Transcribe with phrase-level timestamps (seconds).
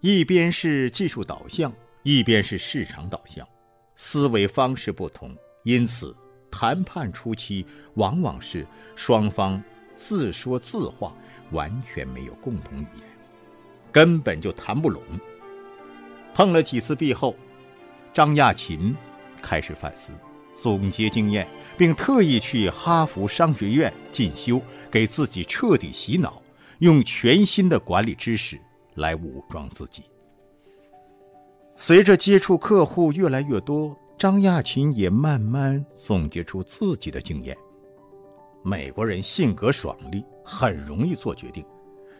[0.00, 1.70] 一边是技术导向，
[2.04, 3.46] 一边是市场导向，
[3.94, 6.16] 思维方式不同，因此
[6.50, 7.66] 谈判初期
[7.96, 8.66] 往往是
[8.96, 9.62] 双方
[9.94, 11.14] 自说自话，
[11.50, 13.04] 完全没有共同语言，
[13.92, 15.02] 根本就谈不拢。
[16.32, 17.36] 碰了几次壁后，
[18.10, 18.96] 张亚勤
[19.42, 20.12] 开始反思，
[20.54, 21.46] 总结经验，
[21.76, 26.40] 并特意去哈佛商学院进修，给自己彻底洗脑，
[26.78, 28.58] 用全新的管理知识。
[29.00, 30.04] 来武装自己。
[31.74, 37.56] 随着接触客户越来越多，张亚勤也慢慢总结出自己的经验。
[38.62, 41.64] 美国人性格爽利，很容易做决定，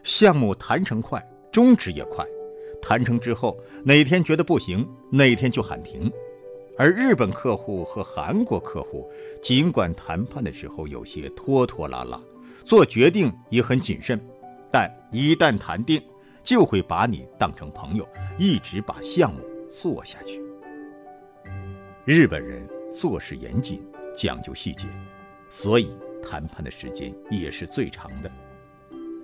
[0.03, 2.25] 项目谈成快，终止也快。
[2.81, 6.11] 谈成之后，哪天觉得不行，哪天就喊停。
[6.79, 9.07] 而日本客户和韩国客户，
[9.43, 12.19] 尽管谈判的时候有些拖拖拉拉，
[12.65, 14.19] 做决定也很谨慎，
[14.73, 16.03] 但一旦谈定，
[16.43, 18.09] 就会把你当成朋友，
[18.39, 20.43] 一直把项目做下去。
[22.05, 23.83] 日本人做事严谨，
[24.17, 24.87] 讲究细节，
[25.49, 28.31] 所以谈判的时间也是最长的。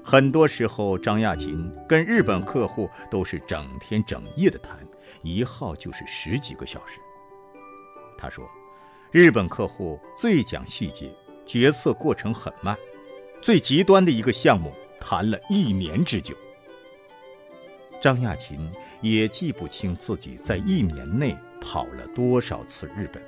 [0.05, 4.79] 很多时候，张亚勤跟日本客户都是整天整夜的谈，
[5.23, 7.01] 一耗就是十几个小时。
[8.17, 8.49] 他说，
[9.11, 11.13] 日本客户最讲细节，
[11.45, 12.77] 决策过程很慢，
[13.43, 16.37] 最极端的一个项目谈了一年之久。
[18.01, 23.23] 张亚勤也记不清自己在一年内跑了多少次日本，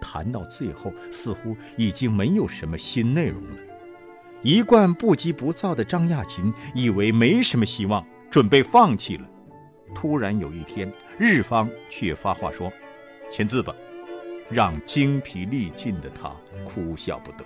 [0.00, 3.56] 谈到最后，似乎已经没有什么新内容了。
[4.42, 9.28] 一贯不急不躁的张亚勤以为没什么希望，准备放弃了。
[9.94, 12.72] 突然有一天，日方却发话说
[13.32, 13.74] ：“签字吧。”
[14.50, 17.44] 让精疲力尽的他哭笑不得。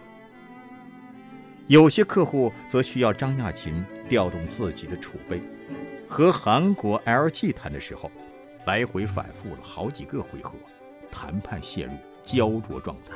[1.67, 5.43] 有些客户则需要张亚勤调动自己的储备。
[6.13, 8.11] 和韩国 LG 谈的时候，
[8.67, 10.53] 来回反复了好几个回合，
[11.11, 13.15] 谈判陷入焦灼状态。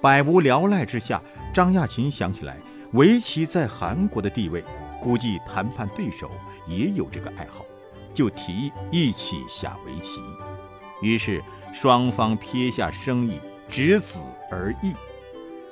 [0.00, 2.56] 百无聊赖之下，张亚勤想起来
[2.94, 4.64] 围棋在韩国的地位，
[5.02, 6.30] 估计谈判对手
[6.66, 7.62] 也有这个爱好，
[8.14, 10.22] 就提议一起下围棋。
[11.02, 11.44] 于是
[11.74, 13.38] 双方撇下生意，
[13.68, 14.18] 执子
[14.50, 14.94] 而议。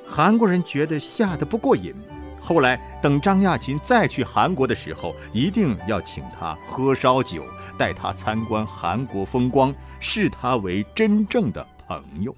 [0.07, 1.95] 韩国人觉得下的不过瘾。
[2.41, 7.45] 后来，等张亚勤再去韩国的时候，一定要请他喝烧酒，
[7.79, 12.35] 带他参观韩国风光，视他为真正的朋友。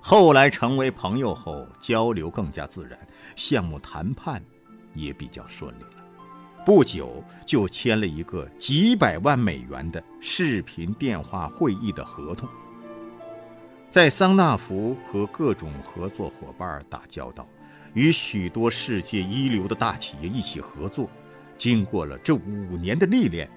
[0.00, 2.98] 后来成为朋友后，交流更加自然，
[3.36, 4.42] 项目谈判
[4.94, 6.02] 也比较顺利了。
[6.64, 12.48] 不久就签了一个几百万美元的视频电话会议的合同。
[13.90, 17.46] 在桑纳福和各种合作伙伴打交道。
[17.94, 21.08] 与许多世界一流的大企业一起合作，
[21.56, 23.50] 经过了这五年的历练，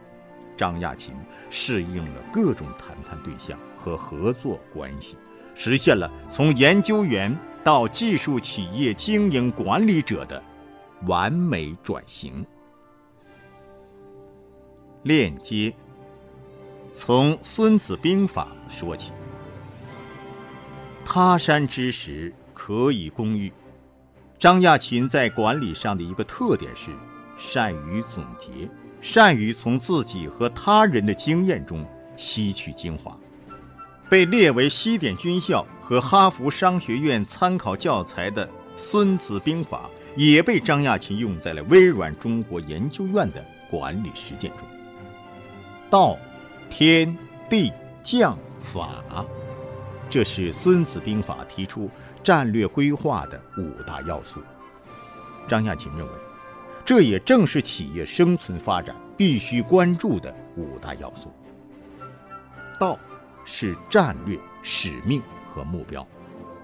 [0.55, 1.13] 张亚勤
[1.49, 5.17] 适应了各种谈判对象和合作关系，
[5.53, 10.41] 实现了从研究员到技术企业经营管理者的
[11.07, 12.43] 完美转型。
[15.03, 15.73] 链接，
[16.93, 19.11] 从《孙子兵法》说起
[21.13, 23.51] ：“他山之石，可以攻玉。”
[24.39, 26.89] 张亚勤在管理上的一个特点是，
[27.37, 28.69] 善于总结，
[29.01, 31.85] 善于从自己和他人的经验中
[32.15, 33.13] 吸取精华。
[34.09, 38.47] 被列为西点军校和哈佛商学院参考教材的
[38.77, 44.61] 《孙子兵法》，也被张亚勤用在了微软中国研究院的管理实践中。
[45.89, 46.17] 道、
[46.69, 47.17] 天、
[47.49, 47.69] 地、
[48.01, 49.25] 将、法，
[50.11, 51.89] 这是《孙子兵法》提出。
[52.23, 54.39] 战略规划的五大要素，
[55.47, 56.13] 张亚勤认为，
[56.85, 61.33] 这也正是企业生存发展必须关注的五大要素。
[62.79, 62.99] 道
[63.43, 66.07] 是战略、使命和目标。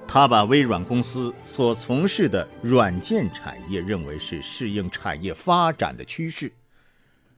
[0.08, 6.54] 他把微软公司所从事的软件产业认为是适应产业发展的趋势。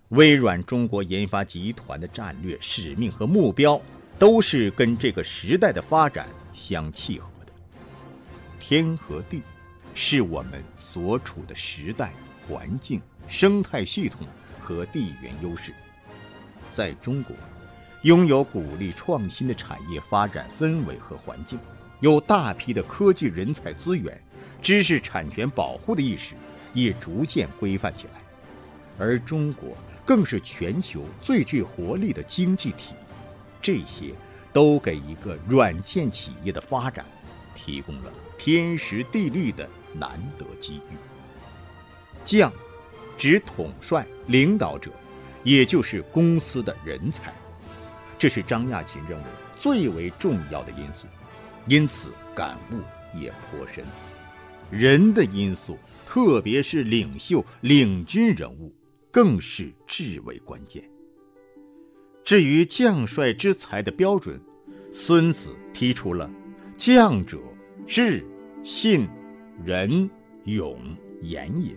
[0.09, 3.81] 微软中国研发集团的战略、使命和目标
[4.19, 7.53] 都是跟这个时代的发展相契合的。
[8.59, 9.41] 天和地，
[9.95, 12.11] 是我们所处的时代
[12.45, 14.27] 环境、生态系统
[14.59, 15.73] 和地缘优势。
[16.69, 17.33] 在中国，
[18.01, 21.57] 拥有鼓励创新的产业发展氛围和环境，
[22.01, 24.21] 有大批的科技人才资源，
[24.61, 26.35] 知识产权保护的意识
[26.73, 28.21] 也逐渐规范起来。
[28.97, 32.93] 而中国更是全球最具活力的经济体，
[33.61, 34.13] 这些
[34.51, 37.05] 都给一个软件企业的发展
[37.53, 38.11] 提供了。
[38.37, 40.95] 天时地利的难得机遇。
[42.23, 42.51] 将，
[43.17, 44.91] 指统帅、领导者，
[45.43, 47.33] 也就是公司的人才。
[48.17, 49.25] 这是张亚勤认为
[49.57, 51.07] 最为重要的因素，
[51.67, 52.81] 因此感悟
[53.17, 53.83] 也颇深。
[54.71, 58.73] 人的因素，特别是领袖、领军人物，
[59.11, 60.83] 更是至为关键。
[62.29, 64.39] 至于将帅之才的标准，
[64.91, 66.29] 孙子提出了
[66.77, 67.39] “将者
[67.87, 68.23] 智、
[68.63, 69.09] 信、
[69.65, 70.07] 仁、
[70.43, 70.77] 勇、
[71.23, 71.75] 严也”。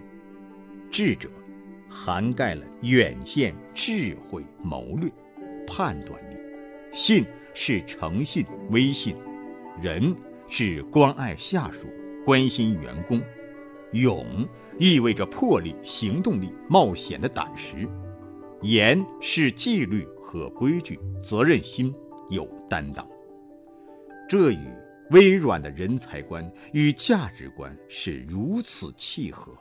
[0.93, 1.31] 智者
[1.89, 5.11] 涵盖了远见、智慧、谋略、
[5.67, 6.37] 判断力；
[6.93, 9.15] 信是诚信、威信；
[9.81, 10.15] 仁
[10.51, 11.87] 是关爱下属。
[12.27, 13.23] 关心员工，
[13.93, 14.47] 勇
[14.79, 17.89] 意味着魄力、行动力、冒险的胆识；
[18.61, 21.95] 严是纪律和规矩、责任心、
[22.31, 23.07] 有担当。
[24.27, 24.67] 这与
[25.11, 29.53] 微软的人才观与价值观是如此契合。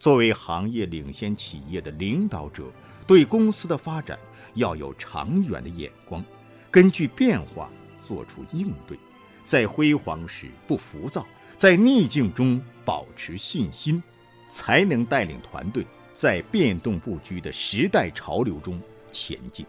[0.00, 2.64] 作为行业领先企业的领导者，
[3.06, 4.18] 对公司的发展
[4.54, 6.24] 要有长远的眼光，
[6.68, 7.70] 根据变化
[8.04, 8.98] 做出应对，
[9.44, 11.24] 在辉煌时不浮躁。
[11.56, 14.02] 在逆境中保持信心，
[14.48, 18.80] 才能带领团队在变动不居的时代潮流中
[19.10, 19.66] 前进。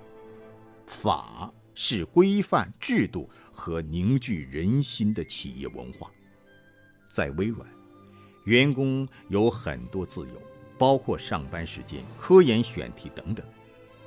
[0.88, 6.10] 法是规范制度和凝聚人心的企业文化。
[7.10, 7.68] 在微软，
[8.46, 10.42] 员工有很多自由，
[10.78, 13.46] 包括上班时间、科研选题等等。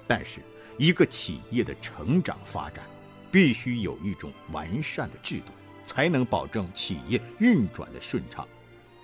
[0.07, 0.41] 但是，
[0.79, 2.85] 一个企业的成长发展，
[3.31, 5.53] 必须有一种完善的制度。
[5.87, 8.49] 才能保证企业运转的顺畅，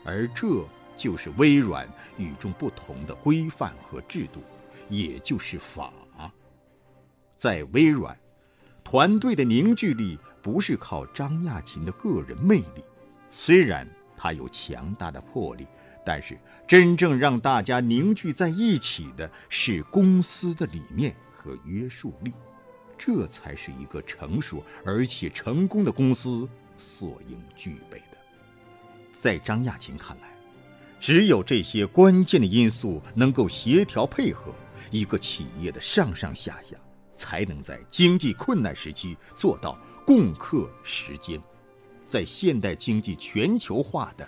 [0.03, 0.67] 而这
[0.97, 1.87] 就是微软
[2.17, 4.41] 与众不同的规范和制度，
[4.89, 5.93] 也就是法。
[7.41, 8.15] 在微软，
[8.85, 12.85] 团队的凝聚力不是靠张亚勤的个人魅力，
[13.31, 15.67] 虽然他有强大的魄力，
[16.05, 16.39] 但是
[16.69, 22.31] 真正让大家凝聚在一起的是公司的理念和约束力，
[22.99, 26.47] 这才是一个成熟而且成功的公司。
[26.77, 28.19] 所应具备的，
[29.15, 30.29] 在张亚勤看来，
[31.01, 34.53] 只有这些关键的因素能够协调配合，
[34.91, 36.77] 一个企业的上上下下
[37.21, 41.39] 才能在经济困难时期做到共克时艰，
[42.09, 44.27] 在现代经济全球化的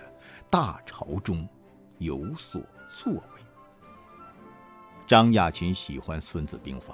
[0.50, 1.48] 大潮中
[1.96, 2.60] 有所
[2.94, 3.22] 作为。
[5.06, 6.92] 张亚勤喜欢《孙子兵法》，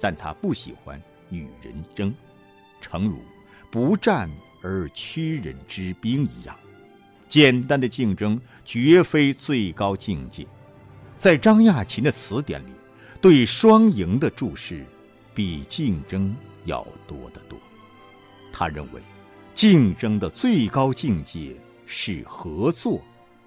[0.00, 1.00] 但他不喜欢
[1.30, 2.12] 与人争，
[2.80, 3.20] 诚如
[3.70, 4.28] 不战。
[4.62, 6.54] 而屈人之兵一样，
[7.26, 10.46] 简单的竞争绝非最高境界。
[11.16, 12.72] 在张亚勤的词典里，
[13.22, 14.84] 对双赢的注释
[15.34, 16.34] 比竞争
[16.64, 17.58] 要多得多。
[18.52, 19.00] 他认为，
[19.54, 21.56] 竞争的最高境界
[21.86, 23.00] 是合作，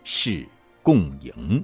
[0.04, 0.48] 是
[0.82, 1.64] 共赢。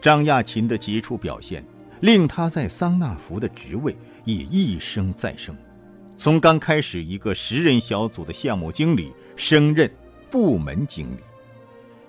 [0.00, 1.64] 张亚勤的杰出表现，
[2.00, 5.56] 令他在桑纳福的职位也一升再升。
[6.16, 9.90] 从刚开始一个十人小组的项目经理升任
[10.30, 11.20] 部门经理。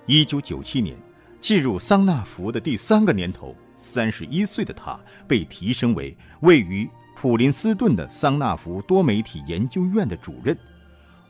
[0.06, 0.96] 一九九七年，
[1.40, 10.56] 进入桑纳福的第三个年头，三十一岁的他被提升为位于普林斯顿的桑纳福多媒体研究院的主任。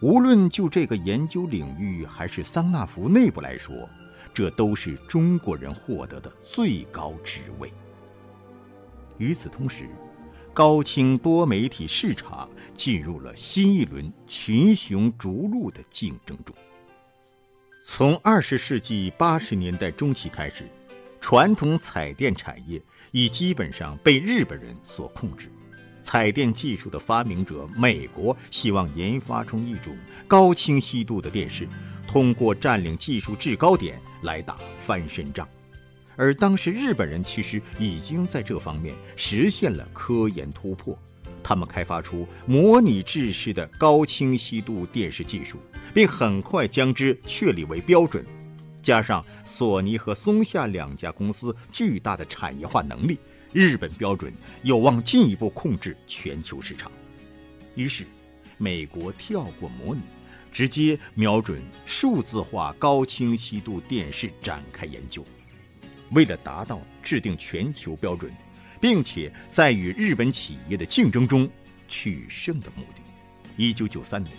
[0.00, 3.88] 无论就这个研究领域还是桑纳福内部来说，
[4.32, 7.72] 这都是中国人获得的最高职位。
[9.18, 9.88] 与此同时，
[10.54, 16.54] 高清多媒体市场进入了新一轮群雄逐鹿的竞争中。
[17.84, 20.64] 从二十世纪八十年代中期开始，
[21.30, 22.82] 传统彩电产业
[23.12, 25.48] 已基本上被日本人所控制。
[26.02, 29.96] 彩电技术的发明者美国希望研发出一种
[30.26, 31.68] 高清晰度的电视，
[32.08, 35.48] 通过占领技术制高点来打翻身仗。
[36.16, 40.98] 而当时日本人其实已经在这方面实现了科研突破，
[41.44, 45.58] 他们开发出模拟制式的高清晰度电视技术，
[45.94, 48.26] 并很快将之确立为标准。
[48.82, 53.18] 加上索尼和松下两家公司巨大的产业化能力，
[53.52, 54.32] 日本标准
[54.62, 56.90] 有望进一步控制全球市场。
[57.74, 58.04] 于是，
[58.58, 60.00] 美国跳过模拟，
[60.50, 65.24] 直接瞄准数字化高清晰度电视展开研究。
[66.10, 68.32] 为了达到制定全球标准，
[68.80, 71.48] 并且在与日本企业的竞争中
[71.86, 73.02] 取胜的目的，
[73.56, 74.34] 一九九三年，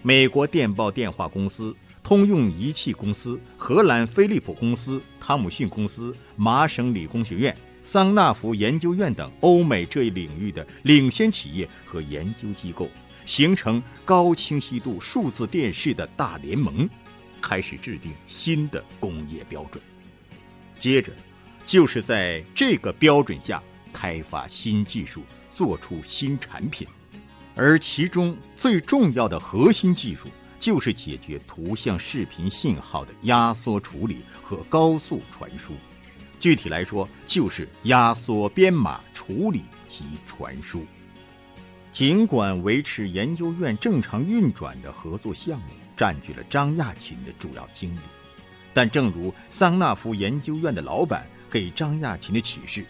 [0.00, 12.88] 美国电报电话公司、通用仪器公司、荷兰飞利浦公司、汤姆逊公司、麻省理工学院、桑纳福研究院等欧美这一领域的领先企业和研究机构，
[13.24, 16.88] 形成高清晰度数字电视的大联盟，
[17.40, 19.82] 开始制定新的工业标准。
[20.80, 21.12] 接着，
[21.64, 26.86] 就是在这个标准下开发新技术，做出新产品，
[27.54, 30.26] 而其中最重要的核心技术
[30.62, 35.74] 就是解决图像、视频信号的压缩处理和高速传输。
[36.38, 40.86] 具体来说，就是压缩、编码、处理及传输。
[41.92, 45.66] 尽管维持研究院正常运转的合作项目
[45.96, 48.00] 占据了张亚勤的主要精力，
[48.72, 52.84] 但正如桑纳福研究院的老板给张亚勤的启示：“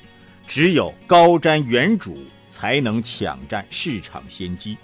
[0.46, 4.76] 只有高瞻远瞩，才能抢占市场先机。”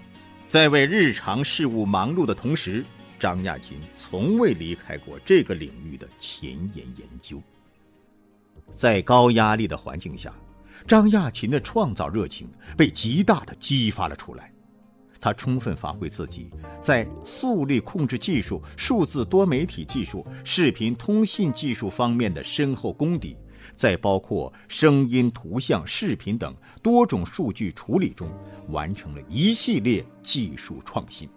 [0.49, 2.83] 在为日常事务忙碌的同时，
[3.21, 7.39] 张亚勤从未离开过这个领域的前沿研究。
[8.73, 10.33] 在高压力的环境下。
[10.87, 14.51] 张亚勤的创造热情被极大的激发了出来，
[15.21, 16.49] 他充分发挥自己
[16.81, 23.37] 在速率控制技术、数字多媒体技术、视频通信技术方面的深厚功底，
[23.75, 28.29] 在包括声音、图像、视频等多种数据处理中，
[28.69, 31.29] 完成了一系列技术创新。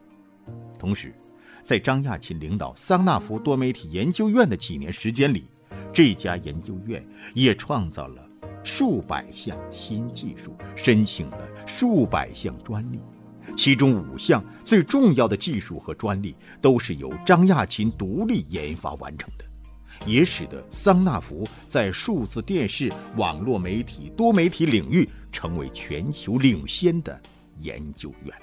[0.80, 1.14] 同时，
[1.62, 5.46] 在张亚勤领导桑纳福多媒体研究院的几年时间里，
[5.94, 8.28] 这家研究院也创造了。
[8.64, 13.00] 数百项新技术申请了数百项专利，
[13.58, 19.46] 其中五项最重要的技术和专利都是由张亚勤独立研发完成的，
[20.06, 27.20] 也使得桑纳福在数字电视、网络媒体、多媒体领域成为全球领先的
[27.60, 28.36] 研究院。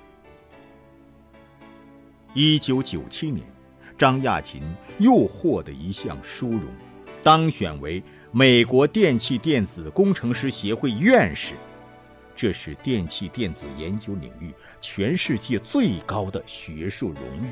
[2.34, 3.46] 一九九七年，
[3.96, 4.62] 张亚勤
[4.98, 6.64] 又获得一项殊荣，
[7.22, 8.02] 当选为。
[8.30, 11.54] 美国电气电子工程师协会院士，
[12.36, 17.48] 这是电气电子研究领域全世界最高的学术荣誉。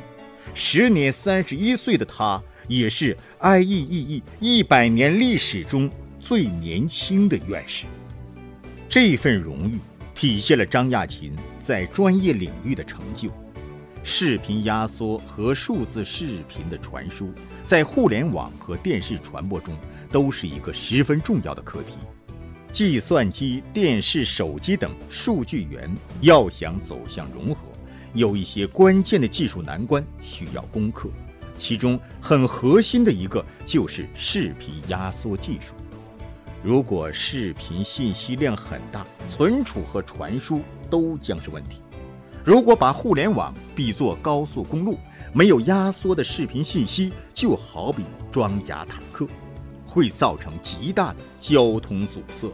[0.54, 7.86] 时年三十一岁的他，也是 IEEE 一百年历史中最年轻的院士。
[8.88, 9.78] 这份荣誉
[10.14, 13.30] 体现了张亚勤在专业领域的成就。
[14.02, 17.32] 视频压缩和数字视频的传输，
[17.64, 19.76] 在互联网和电视传播中。
[20.08, 21.96] 都是一个十分重要的课题。
[22.70, 27.60] 计算机、电视、手机等数据源要想走向融合，
[28.14, 31.10] 有一些关键的技术难关需要攻克。
[31.56, 35.74] 其中很核心的一个就是视频压缩技术。
[36.62, 40.60] 如果视频信息量很大，存储和传输
[40.90, 41.80] 都将是问题。
[42.44, 44.98] 如果把互联网比作高速公路，
[45.32, 49.26] 没有压缩的视频信息，就好比装甲坦克。
[49.86, 52.52] 会造成极大的交通阻塞，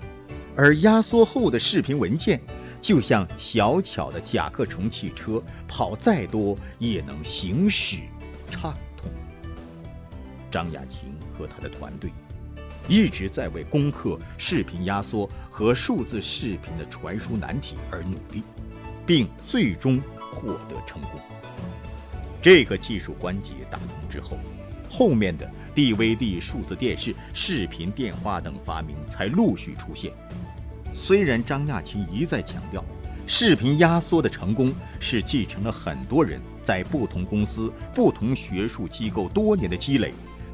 [0.54, 2.40] 而压缩后的视频文件
[2.80, 7.96] 就像小巧的甲壳虫汽车，跑再多也能行驶
[8.48, 8.72] 畅。
[10.52, 12.12] 张亚勤和他的团队
[12.86, 18.44] 一直在为攻克视频压缩和数字视频的传输难题而努力，
[19.04, 21.12] 并最终获得成功。
[22.40, 24.36] 这个技术关节打通之后，
[24.88, 25.50] 后面的。
[25.74, 30.12] DVD、数字电视、视频电话等发明才陆续出现。
[30.92, 32.84] 虽然张亚勤一再强调，
[33.26, 40.12] 视频压缩的成功是继承了很多人在不同公司、不同学术机构多年的积累，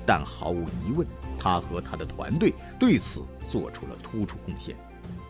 [0.09, 1.07] 但毫无疑问，
[1.39, 4.75] 他和他的团队对此做出了突出贡献。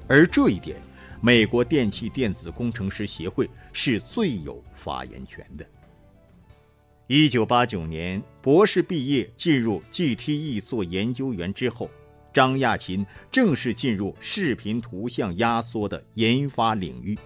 [0.07, 0.81] 而这一点，
[1.21, 5.67] 美国电气电子工程师协会是最有发言权的。
[7.09, 11.91] 一九八九年，博士毕业进入 GTE 做研究员之后，
[12.33, 17.19] 张亚勤正式进入视频图像压缩的研发领域。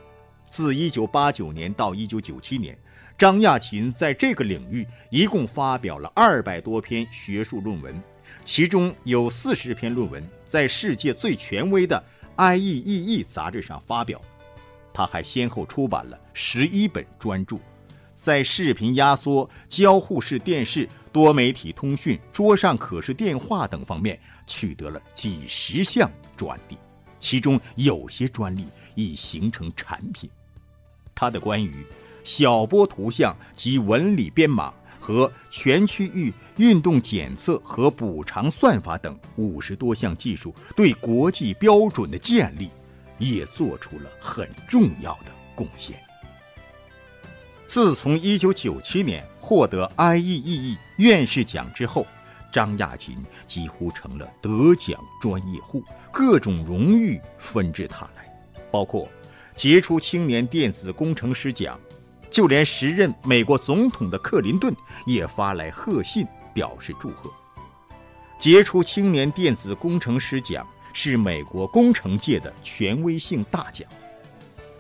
[0.49, 2.79] 自一九八九年到一九九七年，
[3.19, 8.03] 张亚勤在这个领域一共发表了二百多篇学术论文，
[8.45, 12.03] 其中有四十篇论文在世界最权威的
[12.37, 14.21] IEEE 杂志上发表。
[14.93, 17.57] 他还先后出版了十一本专著。
[18.15, 26.77] 在视频压缩、交互式电视、多媒体通讯、桌上可视电话等方面取得了几十项专利，
[27.19, 30.31] 其中有些专利已形成产品。
[31.15, 31.85] 他的关于
[32.25, 42.71] 小波图像及纹理编码和全区域运动检测和补偿算法等五十多项技术对国际标准的建立，
[43.19, 45.99] 也做出了很重要的贡献。
[47.67, 52.07] 自从1997年获得 IEEE 院士奖之后，
[52.53, 58.31] 张亚勤几乎成了得奖专业户，各种荣誉纷至沓来，
[58.71, 59.09] 包括
[59.57, 61.81] 杰出青年电子工程师奖，
[62.33, 64.75] 就连时任美国总统的克林顿
[65.07, 67.31] 也发来贺信表示祝贺。
[68.39, 73.87] 杰出青年电子工程师奖是美国工程界的权威性大奖。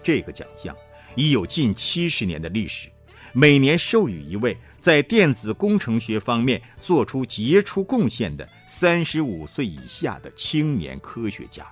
[0.02, 0.74] 这个奖项
[1.14, 2.88] 已有近七十年的历史，
[3.32, 11.64] 每年授予一位在电子工程学方面做出杰出贡献的三十五岁以下的青年科学家。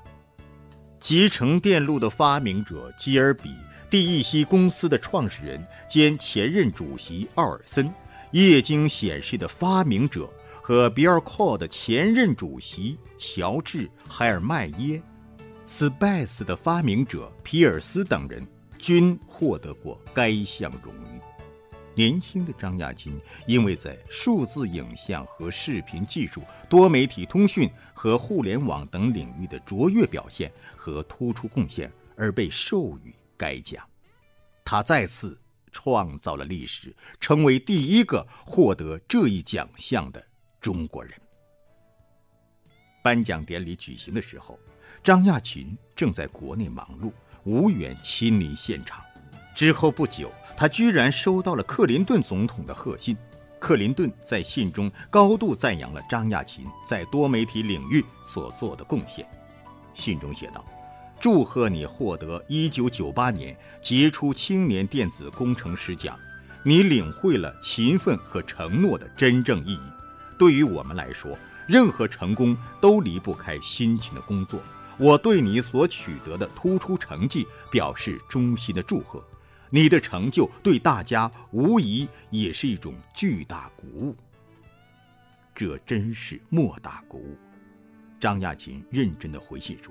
[1.01, 3.51] 集成电路的发明者基尔比，
[3.91, 7.93] 第一希公司的创始人兼前任主席奥尔森，
[8.31, 10.33] 液晶显示的发明者
[10.63, 15.03] 和比尔·科的前任主席乔治·海尔迈耶。
[15.67, 18.47] Space 的发明者皮尔斯等人
[18.79, 21.21] 均获得过该项荣誉。
[21.93, 33.83] 年轻的张亚勤因为在数字影像和视频技术、多媒体通讯和互联网等领域的卓越表现和突出贡献而被授予该奖。
[34.63, 35.41] 他再次
[35.73, 40.23] 创造了历史，成为第一个获得这一奖项的
[40.61, 41.15] 中国人。
[43.03, 44.59] 颁奖典礼举行的时候。
[45.03, 47.11] 张亚勤正在国内忙碌，
[47.45, 49.03] 无缘亲临现场。
[49.55, 53.17] 之后不久，他居然收到了克林顿总统的贺信。
[53.59, 59.27] 克林顿在信中高度赞扬了张亚勤在多媒体领域所做的贡献。
[59.95, 60.63] 信中写道
[61.21, 66.19] ：“祝贺你获得1998年杰出青年电子工程师奖，
[66.65, 69.81] 你领会了勤奋和承诺的真正意义。
[70.39, 71.37] 对于我们来说，
[71.69, 74.61] 任何成功都离不开辛勤的工作。”
[74.99, 79.23] 我对你所取得的突出成绩表示衷心的祝贺，
[79.71, 84.17] 你的成就对大家无疑也是一种巨大鼓舞。
[85.55, 87.39] 这真是莫大鼓舞。
[88.19, 89.91] 张亚勤认真的回信说：“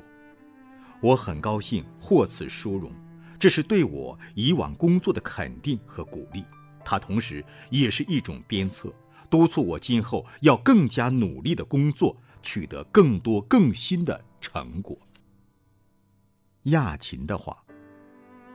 [1.02, 2.92] 我很高兴获此殊荣，
[3.40, 6.44] 这是对我以往工作的肯定和鼓励。
[6.84, 8.94] 它同时也是一种鞭策，
[9.30, 14.98] 督促我今后要更加努力的工作，取得更多更新的。”成果。
[16.64, 17.62] 亚琴的话：“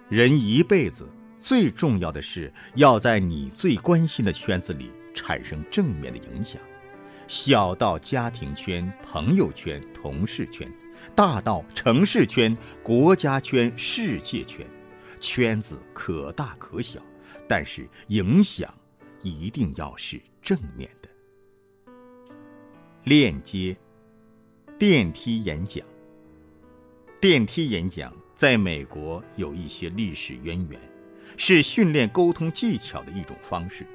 [0.09, 6.59] 人一辈子最重要的是要在你最关心的圈子里产生正面的影响，
[7.29, 10.73] 小到家庭圈、朋友圈、同事圈，
[11.15, 14.67] 大到城市圈、国家圈、世界圈，
[15.21, 17.01] 圈子可大可小，
[17.49, 18.73] 但是影响
[19.23, 21.09] 一定要是正面的。”
[23.05, 23.77] 链接。
[24.77, 25.87] 电梯演讲。
[27.21, 30.81] 电梯演讲在美国有一些历史渊源，
[31.37, 33.87] 是训练沟通技巧的一种方式。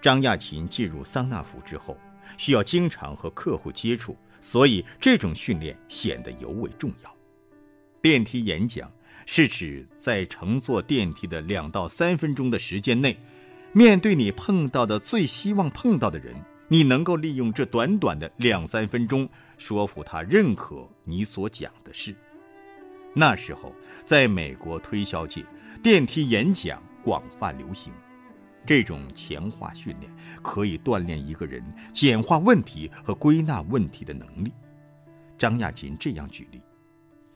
[0.00, 1.98] 张亚勤进入桑纳福之后，
[2.38, 4.16] 需要经常和客户接触，
[4.48, 7.12] 所以这种训练显得尤为重要。
[8.00, 8.88] 电梯演讲
[9.26, 13.18] 是指在乘坐电梯的两到三分钟的时间内，
[13.72, 16.32] 面对你碰到的最希望碰到的人。
[16.68, 19.28] 你能够利用这短短的两三分钟
[19.58, 22.14] 说服他认可你所讲的事。
[23.14, 25.44] 那时候，在美国推销界，
[25.82, 27.92] 电梯演讲广泛流行。
[28.66, 30.10] 这种强化训练
[30.42, 34.52] 可以锻炼一个人简化问题和归纳问题的能力。
[35.38, 36.60] 张亚勤这样举例：，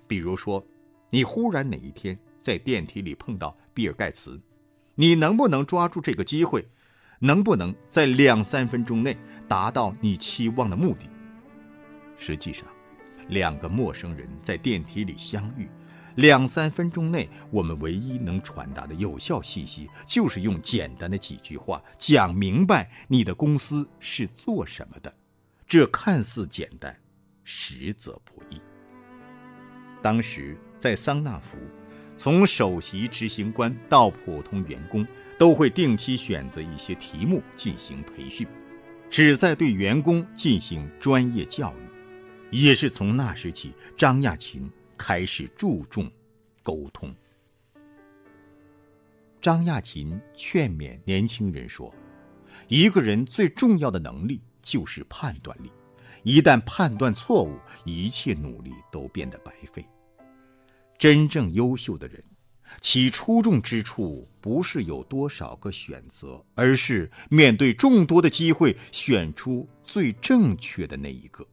[0.06, 0.64] 比如说，
[1.10, 4.40] 你忽然哪一天在电梯里碰到比尔盖茨，
[4.94, 6.66] 你能不能抓住这个机会？
[7.20, 9.14] 能不能在两三分钟内
[9.46, 11.08] 达到你期望的目的？
[12.16, 12.66] 实际上，
[13.28, 15.68] 两个陌生人在电梯里相遇，
[16.16, 25.12] 两三分钟内，我们唯一能传达的有效信息，就是用简单的几句话讲明白你的公司是做什么的。
[25.66, 26.96] 这看似简单，
[27.44, 28.60] 实则不易。
[30.02, 31.56] 当时在桑纳福，
[32.16, 35.06] 从首席执行官到普通员工。
[35.38, 38.46] 都会定期选择一些题目进行培训，
[39.08, 42.54] 旨在对员工进行专业教育。
[42.54, 44.70] 也是从那时起，张亚勤
[45.02, 46.12] 开始注重
[46.62, 47.10] 沟通。
[49.40, 51.90] 张亚勤劝勉年轻人说
[52.68, 55.72] ：“一个人最重要的能力就是判断力，
[56.22, 59.82] 一旦判断错误，一切努力都变得白费。
[60.98, 62.22] 真正优秀的人。”
[62.80, 71.44] 其出众之处不是有多少个选择，而是面对众多的机会，选出最正确的那一个。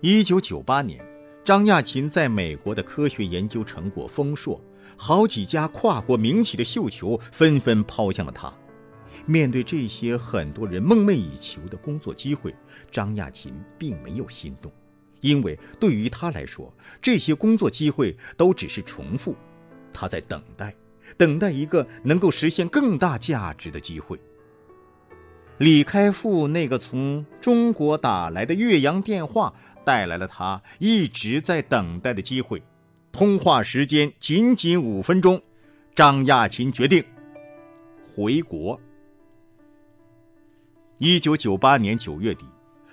[0.00, 1.04] 一九九八年，
[1.48, 4.60] 张亚勤在美国的科学研究成果丰硕，
[4.98, 8.52] 好几家跨国名企的绣球纷纷抛向了他。
[9.24, 12.54] 面对这些很多人梦寐以求的工作机会，
[12.90, 14.70] 张亚勤并没有心动，
[15.22, 19.34] 因为对于他来说，这些工作机会都只是重复。
[19.90, 20.74] 他在等待，
[21.16, 24.20] 等待一个能够实现更大价值的机会。
[25.56, 29.52] 李开复那个从中国打来的越洋电话，
[29.88, 32.62] 带来了他一直在等待的机会。
[33.10, 35.40] 通话时间仅仅五分钟，
[35.94, 37.02] 张亚勤决定
[38.14, 38.78] 回国。
[40.98, 42.44] 一九九八年九月底，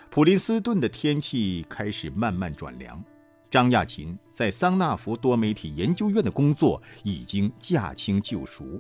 [0.10, 3.04] 普林斯顿的天气开始慢慢转凉。
[3.52, 8.80] 张亚勤在桑纳福多媒体研究院的工作已经驾轻就熟。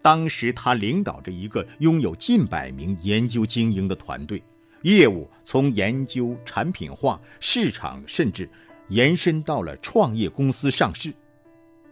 [0.00, 4.42] 当时他领导着一个拥有近百名研究精英的团队，
[4.84, 8.48] 业务从研究、产品化、市场，甚至
[8.88, 11.12] 延伸到了创业公司上市。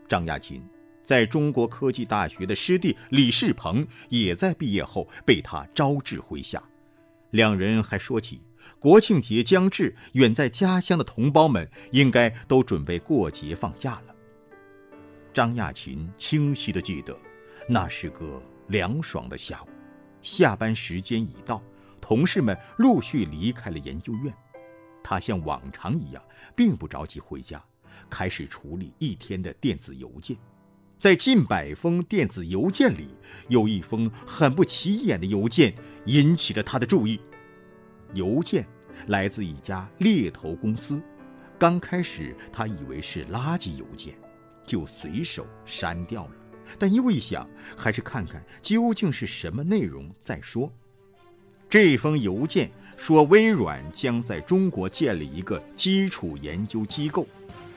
[0.07, 0.63] 张亚勤
[1.03, 6.63] 在中国科技大学的师弟李世鹏也在毕业后被他招至麾下，
[7.31, 8.41] 两人还说起。
[8.79, 14.15] 国庆节将至，远在家乡的同胞们应该都准备过节放假了。
[15.33, 17.19] 张亚勤清晰地记得，
[17.67, 19.69] 那是个凉爽的下午，
[20.21, 21.63] 下班时间已到，
[22.03, 24.35] 同事们陆续离开了研究院。
[25.03, 26.23] 他像往常一样，
[26.55, 27.63] 并不着急回家，
[28.11, 30.37] 开始处理一天的电子邮件。
[30.99, 33.09] 在近百封电子邮件里，
[33.49, 35.75] 有一封很不起眼的邮件
[36.07, 37.21] 引起了他的注意。
[38.15, 38.67] 邮件
[39.09, 41.03] 来自一家猎头公司，
[41.59, 44.15] 刚开始他以为是垃圾邮件，
[44.65, 46.33] 就随手删掉了。
[46.79, 50.73] 但又一想，还是看看究竟是什么内容再说。
[51.73, 57.27] 这封邮件说，微软将在中国建立一个基础研究机构，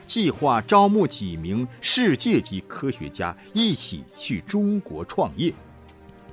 [0.06, 5.50] 计划招募几名世界级科学家一起去中国创业。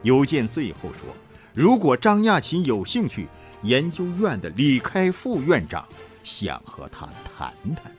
[0.02, 1.16] 邮件最后说，
[1.54, 3.30] 如果张亚勤有兴趣。
[3.62, 5.88] 研究院的李开复院长
[6.22, 7.90] 想和他谈谈。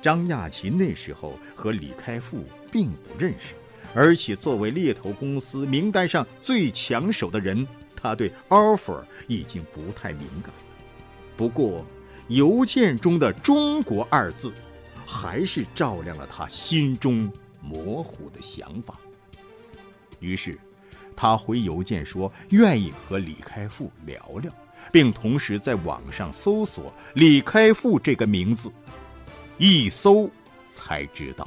[0.00, 3.54] 张亚勤那时候和李开复并不认识，
[3.94, 7.68] 而且作为猎头公司名单上最抢手的人，
[8.02, 10.52] 他对 offer 已经不太敏感。
[11.36, 11.84] 不过，
[12.28, 14.52] 邮件中的“中国”二字，
[15.06, 18.98] 还是照亮了他心中模糊的想法。
[20.18, 20.58] 于是。
[21.16, 24.50] 他回邮件说愿意和李开复聊聊，
[24.90, 28.72] 并同时在网上搜索李开复这个名字，
[29.58, 30.30] 一搜
[30.70, 31.46] 才知道，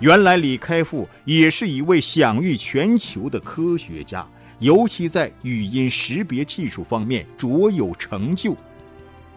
[0.00, 4.28] 原来李开复也是一位享誉全球的科学家，
[4.60, 8.54] 尤其在语音识别技术方面卓有成就。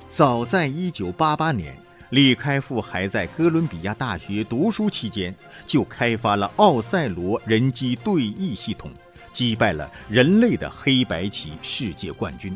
[0.08, 1.76] 早在1988年，
[2.10, 5.34] 李开复还在哥伦比亚大学读书期间，
[5.66, 8.92] 就开发了奥赛罗人机对弈系统。
[9.32, 12.56] 击败了人类的黑白棋世界冠军。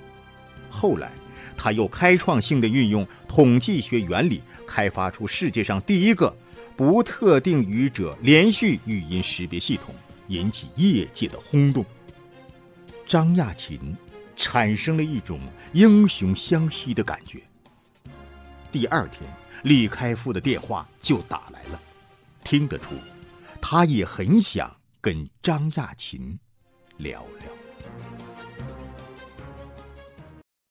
[0.69, 1.09] 后来，
[1.57, 6.31] 他又开创性的运用统计学原理，开发出世界上第一个
[6.75, 9.95] 不特定语者连续语音识别系统，
[10.27, 11.83] 引起业界的轰动。
[13.07, 13.95] 张亚勤
[14.35, 15.39] 产生了一种
[15.71, 17.41] 英雄相惜的感觉。
[18.69, 19.21] 第二天，
[19.63, 21.79] 李开复的电话就打来了，
[22.43, 22.95] 听得出，
[23.61, 26.37] 他也很想跟张亚勤。
[26.97, 27.56] 聊聊。